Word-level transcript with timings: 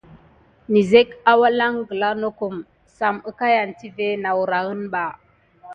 Nəzek 0.71 1.09
alangla 1.31 2.09
nokum 2.21 2.55
sam 2.97 3.15
əkayan 3.29 3.71
tive 3.79 4.07
nawrahən 4.23 4.81
ɓa. 4.93 5.05